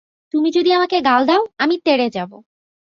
তুমি 0.33 0.49
যদি 0.51 0.69
আমাকে 0.73 0.97
গাল 1.01 1.21
দাও, 1.25 1.41
আমি 1.57 1.75
তেড়ে 1.85 2.07
যাব। 2.09 2.31